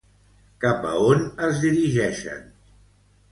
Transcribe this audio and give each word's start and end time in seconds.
Cap 0.63 0.85
a 0.91 0.93
on 1.09 1.19
es 1.49 1.61
dirigeixen? 1.65 2.41